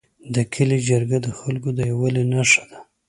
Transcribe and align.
د 0.35 0.35
کلي 0.53 0.79
جرګه 0.89 1.17
د 1.21 1.27
خلکو 1.39 1.69
د 1.77 1.79
یووالي 1.91 2.23
نښه 2.33 2.63
ده. 2.69 2.79